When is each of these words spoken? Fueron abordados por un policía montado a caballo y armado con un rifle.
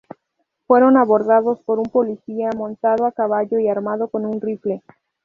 Fueron 0.65 0.97
abordados 0.97 1.59
por 1.61 1.77
un 1.77 1.85
policía 1.85 2.49
montado 2.57 3.05
a 3.05 3.11
caballo 3.11 3.59
y 3.59 3.67
armado 3.67 4.07
con 4.07 4.25
un 4.25 4.41
rifle. 4.41 4.81